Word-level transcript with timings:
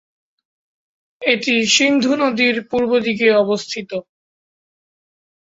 এটি 1.21 1.55
সিন্ধু 1.67 2.11
নদীর 2.21 2.55
পূর্বদিকে 2.69 3.27
অবস্থিত। 3.43 3.91